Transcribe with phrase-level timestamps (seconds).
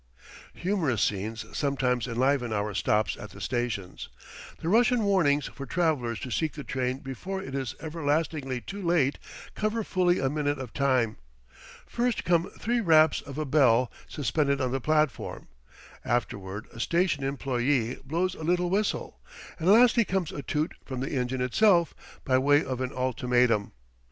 [0.55, 4.09] Humorous scenes sometimes enliven our stops at the stations.
[4.59, 9.19] The Russian warnings for travellers to seek the train before it is everlastingly too late
[9.53, 11.17] cover fully a minute of time.
[11.85, 15.49] First come three raps of a bell suspended on the platform,
[16.03, 19.19] afterward a station employe blows a little whistle,
[19.59, 21.93] and lastly comes a toot from the engine itself,
[22.25, 23.71] by way of an ultimatum.